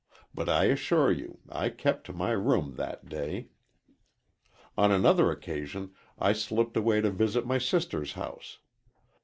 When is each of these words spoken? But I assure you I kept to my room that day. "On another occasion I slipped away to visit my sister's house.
But 0.33 0.49
I 0.49 0.63
assure 0.63 1.11
you 1.11 1.41
I 1.47 1.69
kept 1.69 2.05
to 2.07 2.11
my 2.11 2.31
room 2.31 2.73
that 2.73 3.07
day. 3.07 3.49
"On 4.75 4.91
another 4.91 5.29
occasion 5.29 5.91
I 6.17 6.33
slipped 6.33 6.75
away 6.75 7.01
to 7.01 7.11
visit 7.11 7.45
my 7.45 7.59
sister's 7.59 8.13
house. 8.13 8.57